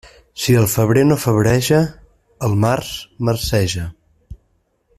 Si 0.43 0.53
el 0.61 0.63
febrer 0.75 1.03
no 1.09 1.17
febreja, 1.25 1.81
el 2.47 2.57
març 2.65 2.89
marceja. 3.29 3.85